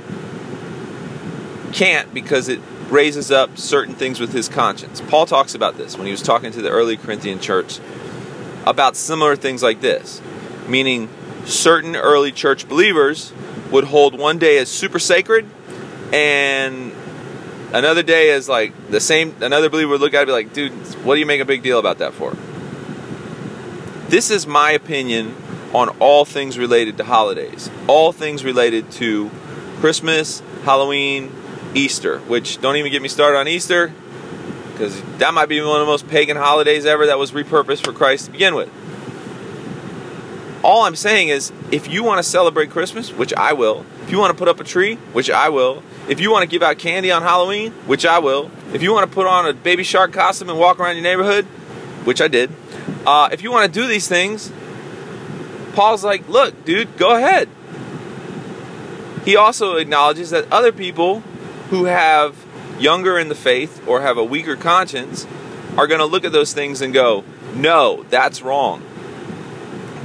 can't 1.74 2.14
because 2.14 2.50
it 2.50 2.60
raises 2.90 3.32
up 3.32 3.58
certain 3.58 3.96
things 3.96 4.20
with 4.20 4.32
his 4.32 4.48
conscience. 4.48 5.02
Paul 5.02 5.26
talks 5.26 5.54
about 5.54 5.78
this 5.78 5.98
when 5.98 6.06
he 6.06 6.12
was 6.12 6.22
talking 6.22 6.52
to 6.54 6.62
the 6.62 6.70
early 6.70 6.98
Corinthian 6.98 7.40
church 7.40 7.80
about 8.66 8.96
similar 8.96 9.36
things 9.36 9.62
like 9.62 9.82
this, 9.82 10.22
meaning 10.68 11.10
certain 11.46 11.96
early 11.96 12.32
church 12.32 12.68
believers 12.68 13.34
would 13.72 13.86
hold 13.86 14.18
one 14.18 14.38
day 14.38 14.58
as 14.58 14.70
super 14.70 15.00
sacred 15.00 15.50
and 16.14 16.94
another 17.74 18.04
day 18.04 18.32
as 18.32 18.48
like 18.48 18.74
the 18.90 19.00
same 19.00 19.36
another 19.42 19.70
believer 19.70 19.92
would 19.92 20.02
look 20.02 20.14
at 20.14 20.20
it 20.20 20.22
and 20.22 20.28
be 20.28 20.32
like 20.34 20.54
dude 20.54 20.72
what 21.04 21.16
do 21.16 21.20
you 21.20 21.26
make 21.26 21.42
a 21.42 21.46
big 21.46 21.64
deal 21.64 21.80
about 21.80 21.98
that 22.00 22.14
for? 22.14 22.36
This 24.10 24.32
is 24.32 24.48
my 24.48 24.72
opinion 24.72 25.36
on 25.74 25.90
all 26.00 26.24
things 26.24 26.58
related 26.58 26.98
to 26.98 27.04
holidays 27.04 27.70
all 27.88 28.12
things 28.12 28.44
related 28.44 28.90
to 28.92 29.30
christmas 29.80 30.42
halloween 30.64 31.32
easter 31.76 32.20
which 32.20 32.60
don't 32.62 32.78
even 32.78 32.92
get 32.92 33.02
me 33.02 33.10
started 33.10 33.38
on 33.38 33.48
easter 33.48 33.94
because 34.72 35.02
that 35.18 35.34
might 35.34 35.50
be 35.50 35.60
one 35.60 35.82
of 35.82 35.86
the 35.86 35.92
most 35.92 36.08
pagan 36.08 36.38
holidays 36.38 36.86
ever 36.86 37.08
that 37.08 37.20
was 37.20 37.32
repurposed 37.32 37.84
for 37.84 37.92
christ 37.92 38.26
to 38.26 38.32
begin 38.32 38.56
with 38.56 38.70
all 40.64 40.86
i'm 40.86 40.96
saying 40.96 41.30
is 41.30 41.52
if 41.72 41.88
you 41.88 42.04
want 42.04 42.18
to 42.18 42.24
celebrate 42.24 42.70
christmas 42.70 43.12
which 43.12 43.34
i 43.34 43.54
will 43.54 43.86
if 44.04 44.12
you 44.12 44.18
want 44.18 44.32
to 44.32 44.38
put 44.38 44.48
up 44.48 44.60
a 44.60 44.64
tree 44.64 44.96
which 45.14 45.30
i 45.30 45.50
will 45.50 45.84
if 46.08 46.22
you 46.22 46.32
want 46.32 46.44
to 46.44 46.48
give 46.48 46.64
out 46.64 46.78
candy 46.78 47.12
on 47.12 47.22
Halloween, 47.22 47.72
which 47.86 48.06
I 48.06 48.20
will, 48.20 48.50
if 48.74 48.82
you 48.82 48.94
want 48.94 49.10
to 49.10 49.14
put 49.14 49.28
on 49.28 49.46
a 49.46 49.54
baby 49.54 49.84
shark 49.84 50.14
costume 50.14 50.50
and 50.50 50.58
walk 50.58 50.80
around 50.80 50.96
your 50.96 51.04
neighborhood, 51.04 51.46
which 52.06 52.22
I 52.22 52.30
did, 52.30 52.50
uh, 53.06 53.30
if 53.32 53.44
you 53.44 53.52
want 53.52 53.72
to 53.72 53.80
do 53.80 53.88
these 53.88 54.08
things, 54.08 54.52
Paul's 55.74 56.04
like, 56.04 56.28
look, 56.30 56.64
dude, 56.64 56.98
go 56.98 57.16
ahead. 57.16 57.50
He 59.26 59.36
also 59.36 59.76
acknowledges 59.76 60.30
that 60.30 60.50
other 60.52 60.72
people 60.72 61.20
who 61.70 61.86
have 61.86 62.46
younger 62.80 63.20
in 63.20 63.28
the 63.28 63.36
faith 63.36 63.86
or 63.86 64.02
have 64.02 64.18
a 64.18 64.24
weaker 64.24 64.56
conscience 64.56 65.28
are 65.78 65.88
going 65.88 66.00
to 66.00 66.06
look 66.06 66.24
at 66.24 66.32
those 66.32 66.54
things 66.54 66.82
and 66.82 66.94
go, 66.94 67.26
no, 67.54 68.04
that's 68.04 68.42
wrong. 68.42 68.82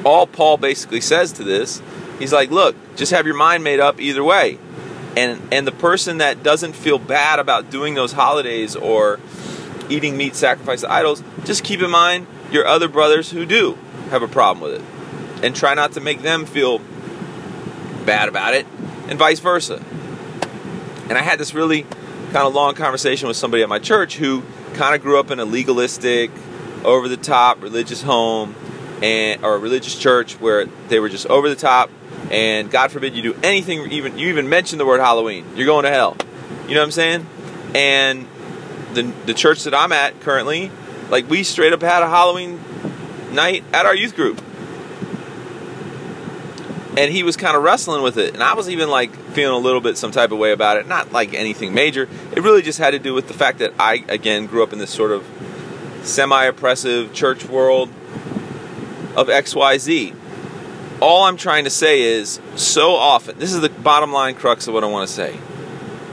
All 0.05 0.27
Paul 0.27 0.57
basically 0.57 1.01
says 1.01 1.33
to 1.33 1.45
this, 1.45 1.81
he's 2.19 2.33
like, 2.33 2.51
look, 2.51 2.77
just 2.97 3.13
have 3.13 3.27
your 3.27 3.37
mind 3.37 3.65
made 3.65 3.81
up 3.81 4.01
either 4.01 4.25
way. 4.25 4.59
And 5.17 5.41
and 5.53 5.67
the 5.67 5.73
person 5.73 6.19
that 6.19 6.43
doesn't 6.43 6.75
feel 6.75 6.99
bad 6.99 7.39
about 7.39 7.71
doing 7.71 7.95
those 7.95 8.13
holidays 8.13 8.75
or 8.75 9.21
eating 9.89 10.17
meat 10.17 10.35
sacrificed 10.35 10.83
to 10.83 10.91
idols 10.91 11.23
just 11.45 11.65
keep 11.65 11.83
in 11.83 11.91
mind 11.91 12.27
your 12.51 12.67
other 12.67 12.89
brothers 12.89 13.31
who 13.31 13.45
do 13.45 13.77
have 14.11 14.23
a 14.23 14.29
problem 14.29 14.63
with 14.63 14.81
it. 14.81 15.45
And 15.45 15.55
try 15.55 15.75
not 15.75 15.93
to 15.93 16.01
make 16.01 16.23
them 16.23 16.47
feel 16.47 16.81
bad 18.07 18.29
about 18.29 18.55
it 18.55 18.67
and 19.09 19.19
vice 19.19 19.41
versa. 19.41 19.83
And 21.09 21.19
i 21.19 21.23
had 21.23 21.39
this 21.39 21.53
really 21.53 21.83
kind 21.83 22.47
of 22.47 22.55
long 22.55 22.75
conversation 22.75 23.29
with 23.29 23.37
somebody 23.37 23.63
at 23.63 23.69
my 23.69 23.79
church 23.79 24.17
who 24.17 24.43
kind 24.75 24.95
of 24.95 25.03
grew 25.03 25.19
up 25.19 25.31
in 25.31 25.39
a 25.39 25.45
legalistic 25.45 26.31
over 26.85 27.07
the 27.07 27.17
top 27.17 27.63
religious 27.63 28.03
home 28.03 28.55
and 29.03 29.45
or 29.45 29.57
a 29.57 29.59
religious 29.59 29.99
church 29.99 30.35
where 30.41 30.67
they 30.89 31.01
were 31.01 31.09
just 31.09 31.27
over 31.27 31.49
the 31.49 31.57
top 31.57 31.91
and 32.31 32.71
God 32.71 32.91
forbid 32.91 33.15
you 33.15 33.23
do 33.23 33.37
anything, 33.43 33.91
even 33.93 34.17
you 34.17 34.29
even 34.29 34.49
mention 34.49 34.79
the 34.79 34.87
word 34.87 35.01
Halloween, 35.01 35.45
you're 35.55 35.67
going 35.67 35.85
to 35.85 35.91
hell. 35.91 36.17
You 36.67 36.75
know 36.75 36.81
what 36.81 36.87
I'm 36.87 36.93
saying? 36.93 37.27
And 37.75 38.27
the 38.95 39.03
the 39.27 39.35
church 39.35 39.65
that 39.65 39.75
I'm 39.75 39.93
at 39.93 40.21
currently, 40.21 40.71
like 41.11 41.29
we 41.29 41.43
straight 41.43 41.73
up 41.73 41.83
had 41.83 42.03
a 42.03 42.09
Halloween 42.09 42.61
night 43.33 43.65
at 43.73 43.87
our 43.87 43.95
youth 43.95 44.15
group. 44.15 44.43
And 46.95 47.11
he 47.11 47.23
was 47.23 47.39
kind 47.39 47.57
of 47.57 47.63
wrestling 47.63 48.03
with 48.03 48.19
it. 48.19 48.35
And 48.35 48.43
I 48.43 48.53
was 48.53 48.69
even 48.69 48.91
like 48.91 49.15
feeling 49.33 49.55
a 49.55 49.59
little 49.59 49.81
bit 49.81 49.97
some 49.97 50.11
type 50.11 50.31
of 50.31 50.39
way 50.39 50.53
about 50.53 50.77
it. 50.77 50.87
Not 50.87 51.11
like 51.11 51.33
anything 51.33 51.73
major. 51.73 52.07
It 52.33 52.43
really 52.43 52.61
just 52.61 52.79
had 52.79 52.91
to 52.91 52.99
do 52.99 53.15
with 53.15 53.29
the 53.29 53.35
fact 53.35 53.61
that 53.61 53.73
I, 53.79 54.05
again, 54.09 54.45
grew 54.45 54.63
up 54.63 54.75
in 54.75 54.79
this 54.79 54.91
sort 54.91 55.11
of 55.11 55.27
semi 56.03 56.45
oppressive 56.45 57.15
church 57.15 57.47
world 57.47 57.89
of 59.17 59.29
XYZ. 59.29 60.15
All 61.01 61.25
I'm 61.25 61.37
trying 61.37 61.65
to 61.65 61.71
say 61.71 62.03
is 62.03 62.41
so 62.55 62.95
often, 62.95 63.39
this 63.39 63.53
is 63.53 63.61
the 63.61 63.69
bottom 63.69 64.13
line 64.13 64.35
crux 64.35 64.69
of 64.69 64.75
what 64.75 64.85
I 64.85 64.87
want 64.87 65.09
to 65.09 65.13
say. 65.13 65.39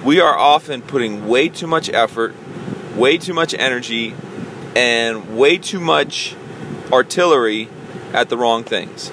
We 0.03 0.19
are 0.19 0.37
often 0.37 0.81
putting 0.81 1.27
way 1.27 1.49
too 1.49 1.67
much 1.67 1.89
effort, 1.89 2.35
way 2.95 3.17
too 3.17 3.33
much 3.33 3.53
energy, 3.53 4.15
and 4.75 5.37
way 5.37 5.57
too 5.57 5.79
much 5.79 6.35
artillery 6.91 7.69
at 8.13 8.29
the 8.29 8.37
wrong 8.37 8.63
things. 8.63 9.09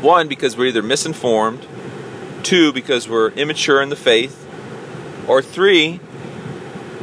One, 0.00 0.28
because 0.28 0.56
we're 0.56 0.66
either 0.66 0.82
misinformed, 0.82 1.66
two, 2.42 2.72
because 2.72 3.08
we're 3.08 3.30
immature 3.30 3.82
in 3.82 3.88
the 3.88 3.96
faith, 3.96 4.48
or 5.28 5.42
three, 5.42 6.00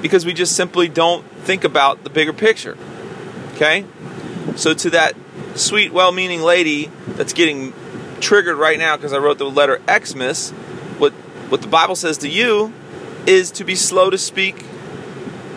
because 0.02 0.26
we 0.26 0.34
just 0.34 0.56
simply 0.56 0.88
don't 0.88 1.26
think 1.42 1.64
about 1.64 2.04
the 2.04 2.10
bigger 2.10 2.34
picture. 2.34 2.78
Okay? 3.54 3.86
So, 4.56 4.74
to 4.74 4.90
that 4.90 5.16
sweet, 5.60 5.92
well 5.92 6.12
meaning 6.12 6.42
lady 6.42 6.92
that's 7.10 7.34
getting 7.34 7.74
triggered 8.22 8.58
right 8.58 8.80
now 8.80 8.96
because 8.96 9.14
I 9.14 9.18
wrote 9.18 9.38
the 9.38 9.50
letter 9.50 9.82
Xmas, 9.88 10.52
what, 10.98 11.14
what 11.50 11.62
the 11.62 11.68
Bible 11.68 11.96
says 11.96 12.18
to 12.20 12.30
you 12.30 12.74
is 13.26 13.52
to 13.52 13.64
be 13.64 13.76
slow 13.76 14.10
to 14.10 14.18
speak 14.18 14.66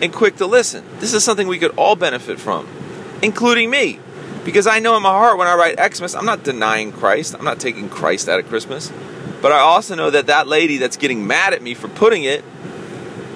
and 0.00 0.12
quick 0.12 0.36
to 0.36 0.46
listen. 0.46 0.84
This 0.98 1.14
is 1.14 1.24
something 1.24 1.46
we 1.46 1.58
could 1.58 1.74
all 1.76 1.96
benefit 1.96 2.40
from, 2.40 2.68
including 3.22 3.70
me. 3.70 4.00
Because 4.44 4.66
I 4.66 4.80
know 4.80 4.96
in 4.96 5.02
my 5.02 5.10
heart 5.10 5.38
when 5.38 5.46
I 5.46 5.54
write 5.54 5.94
Xmas, 5.94 6.16
I'm 6.16 6.26
not 6.26 6.42
denying 6.42 6.90
Christ. 6.90 7.36
I'm 7.38 7.44
not 7.44 7.60
taking 7.60 7.88
Christ 7.88 8.28
out 8.28 8.40
of 8.40 8.48
Christmas. 8.48 8.92
But 9.40 9.52
I 9.52 9.58
also 9.58 9.94
know 9.94 10.10
that 10.10 10.26
that 10.26 10.48
lady 10.48 10.78
that's 10.78 10.96
getting 10.96 11.26
mad 11.26 11.52
at 11.52 11.62
me 11.62 11.74
for 11.74 11.88
putting 11.88 12.24
it, 12.24 12.44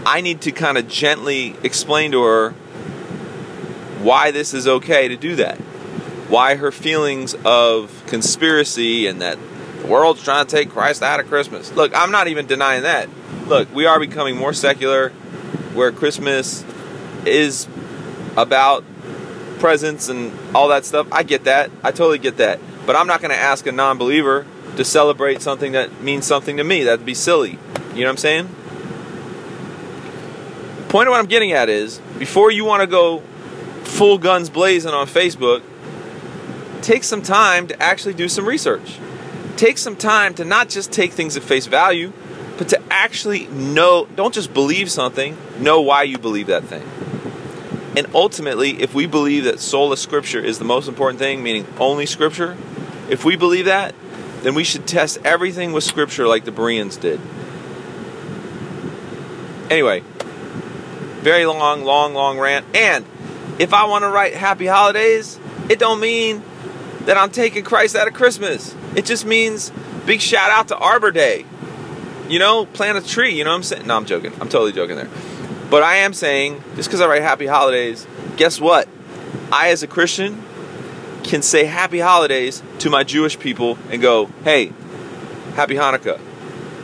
I 0.05 0.21
need 0.21 0.41
to 0.43 0.53
kind 0.53 0.79
of 0.79 0.89
gently 0.89 1.55
explain 1.63 2.13
to 2.13 2.23
her 2.23 2.51
why 4.03 4.33
this 4.33 4.53
is 4.53 4.67
okay 4.67 5.09
to 5.09 5.17
do 5.17 5.37
that. 5.37 5.59
Why 6.29 6.57
her 6.57 6.73
feelings 6.73 7.35
of 7.45 8.05
conspiracy 8.07 9.07
and 9.07 9.23
that 9.23 9.39
the 9.81 9.87
world's 9.87 10.23
trying 10.23 10.47
to 10.47 10.51
take 10.51 10.71
Christ 10.71 11.03
out 11.03 11.21
of 11.21 11.29
Christmas. 11.29 11.73
Look, 11.73 11.95
I'm 11.95 12.11
not 12.11 12.29
even 12.29 12.47
denying 12.47 12.83
that. 12.83 13.09
Look, 13.47 13.73
we 13.75 13.87
are 13.87 14.01
becoming 14.01 14.37
more 14.37 14.53
secular 14.53 15.11
where 15.75 15.93
Christmas 15.93 16.65
is 17.25 17.69
about 18.37 18.85
presents 19.59 20.09
and 20.09 20.33
all 20.55 20.69
that 20.69 20.85
stuff. 20.85 21.07
I 21.13 21.23
get 21.23 21.45
that. 21.45 21.71
I 21.83 21.91
totally 21.91 22.19
get 22.19 22.39
that. 22.39 22.61
But 22.87 22.97
I'm 22.97 23.07
not 23.07 23.21
going 23.21 23.31
to 23.31 23.37
ask 23.39 23.67
a 23.67 23.73
non 23.73 23.99
believer 23.99 24.47
to 24.77 24.85
celebrate 24.85 25.43
something 25.43 25.73
that 25.73 26.01
means 26.01 26.27
something 26.27 26.57
to 26.57 26.65
me. 26.65 26.85
That'd 26.85 27.07
be 27.07 27.15
silly. 27.15 27.59
You 27.95 28.03
know 28.03 28.07
what 28.07 28.11
I'm 28.11 28.17
saying? 28.17 28.47
Point 30.89 31.09
of 31.09 31.13
what 31.13 31.19
I'm 31.19 31.27
getting 31.27 31.53
at 31.53 31.69
is 31.69 31.99
before 32.19 32.51
you 32.51 32.65
want 32.65 32.83
to 32.83 32.87
go 32.87 33.21
full 33.85 34.19
guns 34.19 34.51
blazing 34.51 34.93
on 34.93 35.07
Facebook, 35.07 35.63
take 36.87 37.03
some 37.03 37.21
time 37.21 37.67
to 37.67 37.83
actually 37.83 38.15
do 38.15 38.29
some 38.29 38.47
research. 38.47 39.01
Take 39.57 39.77
some 39.77 39.97
time 39.97 40.35
to 40.35 40.45
not 40.45 40.69
just 40.69 40.93
take 40.93 41.13
things 41.13 41.37
at 41.37 41.43
face 41.43 41.67
value, 41.67 42.13
but 42.59 42.69
to 42.69 42.81
actually 42.91 43.49
know, 43.49 44.07
don't 44.15 44.33
just 44.33 44.55
believe 44.55 44.89
something, 44.89 45.37
know 45.59 45.81
why 45.81 46.05
you 46.05 46.17
believe 46.17 46.47
that 46.47 46.63
thing. 46.63 46.85
And 47.97 48.07
ultimately, 48.15 48.81
if 48.81 48.95
we 48.95 49.07
believe 49.07 49.45
that 49.45 49.59
sola 49.59 49.97
scripture 49.97 50.39
is 50.39 50.61
the 50.61 50.65
most 50.65 50.87
important 50.87 51.19
thing, 51.19 51.43
meaning 51.43 51.67
only 51.81 52.07
scripture, 52.07 52.57
if 53.11 53.25
we 53.25 53.35
believe 53.35 53.65
that, 53.65 53.93
then 54.43 54.55
we 54.55 54.63
should 54.63 54.87
test 54.87 55.19
everything 55.25 55.73
with 55.73 55.83
scripture 55.83 56.29
like 56.29 56.45
the 56.45 56.53
Bereans 56.53 56.97
did. 56.97 57.21
Anyway, 59.71 60.05
very 61.21 61.47
long, 61.47 61.83
long, 61.83 62.15
long 62.15 62.39
rant. 62.39 62.65
And 62.77 63.05
if 63.59 63.75
I 63.75 63.87
want 63.87 64.05
to 64.05 64.09
write 64.09 64.35
happy 64.35 64.67
holidays, 64.67 65.41
it 65.69 65.81
don't 65.81 65.99
mean 65.99 66.45
that 67.07 67.17
I'm 67.17 67.31
taking 67.31 67.65
Christ 67.65 67.97
out 67.97 68.07
of 68.07 68.15
Christmas. 68.15 68.75
It 68.95 69.07
just 69.07 69.25
means 69.25 69.73
big 70.05 70.21
shout 70.21 70.51
out 70.51 70.69
to 70.69 70.77
Arbor 70.77 71.11
Day 71.11 71.47
you 72.29 72.39
know, 72.39 72.67
plant 72.67 72.99
a 72.99 73.07
tree. 73.07 73.37
You 73.37 73.45
know 73.45 73.51
what 73.51 73.57
I'm 73.57 73.63
saying? 73.63 73.87
No, 73.87 73.97
I'm 73.97 74.07
joking. 74.07 74.33
I'm 74.41 74.49
totally 74.49 74.73
joking 74.73 74.97
there. 74.97 75.09
But 75.71 75.83
I 75.83 75.97
am 75.97 76.13
saying, 76.13 76.63
just 76.75 76.89
because 76.89 77.01
I 77.01 77.09
write 77.09 77.23
happy 77.23 77.47
holidays, 77.47 78.07
guess 78.37 78.61
what? 78.61 78.89
I, 79.51 79.71
as 79.71 79.83
a 79.83 79.87
Christian, 79.87 80.43
can 81.25 81.43
say 81.43 81.65
happy 81.65 81.99
holidays 81.99 82.63
to 82.81 82.91
my 82.91 83.05
Jewish 83.05 83.39
people 83.39 83.79
and 83.91 84.01
go, 84.01 84.27
hey, 84.45 84.73
happy 85.55 85.75
Hanukkah. 85.75 86.21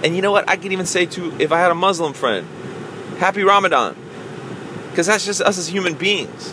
And 0.04 0.16
you 0.16 0.22
know 0.22 0.32
what? 0.32 0.48
I 0.48 0.56
could 0.56 0.72
even 0.72 0.86
say 0.86 1.06
to, 1.06 1.40
if 1.40 1.52
I 1.52 1.60
had 1.60 1.70
a 1.70 1.76
Muslim 1.76 2.12
friend, 2.12 2.46
happy 3.18 3.44
Ramadan. 3.44 3.96
Because 4.90 5.06
that's 5.06 5.24
just 5.24 5.40
us 5.40 5.58
as 5.58 5.68
human 5.68 5.94
beings. 5.94 6.52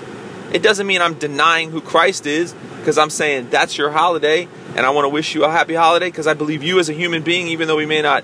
It 0.51 0.63
doesn't 0.63 0.87
mean 0.87 1.01
I'm 1.01 1.15
denying 1.15 1.71
who 1.71 1.81
Christ 1.81 2.25
is, 2.25 2.55
because 2.79 2.97
I'm 2.97 3.09
saying 3.09 3.49
that's 3.49 3.77
your 3.77 3.91
holiday, 3.91 4.47
and 4.75 4.85
I 4.85 4.89
want 4.89 5.05
to 5.05 5.09
wish 5.09 5.35
you 5.35 5.43
a 5.43 5.49
happy 5.51 5.75
holiday 5.75 6.07
because 6.07 6.27
I 6.27 6.33
believe 6.33 6.63
you 6.63 6.79
as 6.79 6.89
a 6.89 6.93
human 6.93 7.21
being, 7.21 7.47
even 7.47 7.67
though 7.67 7.75
we 7.75 7.85
may 7.85 8.01
not 8.01 8.23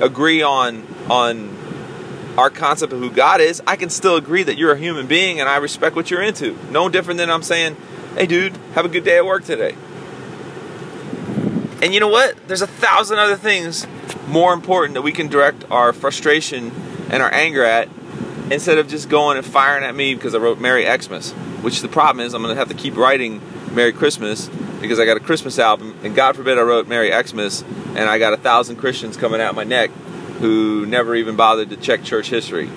agree 0.00 0.42
on 0.42 0.86
on 1.10 1.56
our 2.38 2.50
concept 2.50 2.92
of 2.92 2.98
who 3.00 3.10
God 3.10 3.40
is, 3.40 3.62
I 3.66 3.76
can 3.76 3.88
still 3.88 4.16
agree 4.16 4.42
that 4.42 4.58
you're 4.58 4.72
a 4.72 4.78
human 4.78 5.06
being 5.06 5.40
and 5.40 5.48
I 5.48 5.56
respect 5.56 5.96
what 5.96 6.10
you're 6.10 6.22
into. 6.22 6.56
No 6.70 6.88
different 6.88 7.18
than 7.18 7.30
I'm 7.30 7.42
saying, 7.42 7.76
hey 8.16 8.26
dude, 8.26 8.56
have 8.74 8.84
a 8.84 8.88
good 8.88 9.04
day 9.04 9.16
at 9.16 9.24
work 9.24 9.44
today. 9.44 9.74
And 11.82 11.94
you 11.94 12.00
know 12.00 12.08
what? 12.08 12.36
There's 12.46 12.62
a 12.62 12.66
thousand 12.66 13.18
other 13.18 13.36
things 13.36 13.86
more 14.26 14.52
important 14.52 14.94
that 14.94 15.02
we 15.02 15.12
can 15.12 15.28
direct 15.28 15.64
our 15.70 15.92
frustration 15.92 16.72
and 17.10 17.22
our 17.22 17.32
anger 17.32 17.64
at 17.64 17.88
instead 18.50 18.78
of 18.78 18.88
just 18.88 19.08
going 19.08 19.36
and 19.36 19.46
firing 19.46 19.84
at 19.84 19.94
me 19.94 20.14
because 20.14 20.34
I 20.34 20.38
wrote 20.38 20.58
Merry 20.60 20.84
Xmas. 20.84 21.32
Which 21.62 21.80
the 21.80 21.88
problem 21.88 22.24
is, 22.24 22.34
I'm 22.34 22.42
going 22.42 22.54
to 22.54 22.58
have 22.58 22.68
to 22.68 22.74
keep 22.74 22.96
writing 22.96 23.40
Merry 23.72 23.92
Christmas 23.92 24.48
because 24.80 25.00
I 25.00 25.04
got 25.04 25.16
a 25.16 25.20
Christmas 25.20 25.58
album, 25.58 25.96
and 26.02 26.14
God 26.14 26.36
forbid 26.36 26.58
I 26.58 26.62
wrote 26.62 26.86
Merry 26.86 27.10
Xmas, 27.10 27.62
and 27.62 28.00
I 28.10 28.18
got 28.18 28.32
a 28.32 28.36
thousand 28.36 28.76
Christians 28.76 29.16
coming 29.16 29.40
out 29.40 29.54
my 29.54 29.64
neck 29.64 29.90
who 30.40 30.86
never 30.86 31.14
even 31.14 31.34
bothered 31.34 31.70
to 31.70 31.76
check 31.76 32.04
church 32.04 32.28
history. 32.28 32.70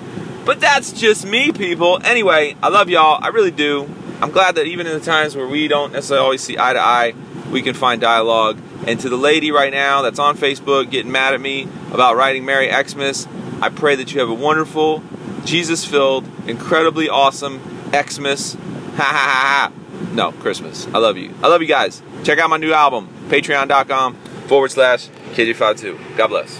But 0.44 0.60
that's 0.60 0.92
just 0.92 1.26
me, 1.26 1.52
people. 1.52 2.00
Anyway, 2.02 2.56
I 2.62 2.68
love 2.68 2.88
y'all. 2.88 3.22
I 3.22 3.28
really 3.28 3.50
do. 3.50 3.88
I'm 4.20 4.30
glad 4.30 4.54
that 4.56 4.66
even 4.66 4.86
in 4.86 4.98
the 4.98 5.04
times 5.04 5.36
where 5.36 5.46
we 5.46 5.68
don't 5.68 5.92
necessarily 5.92 6.24
always 6.24 6.42
see 6.42 6.58
eye 6.58 6.72
to 6.72 6.80
eye, 6.80 7.14
we 7.50 7.62
can 7.62 7.74
find 7.74 8.00
dialogue. 8.00 8.58
And 8.86 8.98
to 9.00 9.08
the 9.10 9.16
lady 9.16 9.52
right 9.52 9.72
now 9.72 10.02
that's 10.02 10.18
on 10.18 10.36
Facebook 10.36 10.90
getting 10.90 11.12
mad 11.12 11.34
at 11.34 11.40
me 11.40 11.68
about 11.92 12.16
writing 12.16 12.44
Merry 12.44 12.70
Xmas, 12.70 13.28
I 13.60 13.68
pray 13.68 13.94
that 13.96 14.12
you 14.12 14.20
have 14.20 14.30
a 14.30 14.34
wonderful, 14.34 15.02
Jesus 15.44 15.84
filled, 15.84 16.26
incredibly 16.46 17.08
awesome 17.08 17.60
Xmas. 17.92 18.54
Ha 18.54 19.02
ha 19.02 19.04
ha 19.04 19.70
ha. 19.70 19.72
No, 20.14 20.32
Christmas. 20.32 20.86
I 20.88 20.98
love 20.98 21.16
you. 21.16 21.34
I 21.42 21.48
love 21.48 21.62
you 21.62 21.68
guys. 21.68 22.02
Check 22.24 22.38
out 22.38 22.50
my 22.50 22.56
new 22.56 22.72
album, 22.72 23.08
patreon.com 23.28 24.14
forward 24.46 24.70
slash 24.70 25.08
KJ52. 25.34 26.16
God 26.16 26.26
bless. 26.28 26.48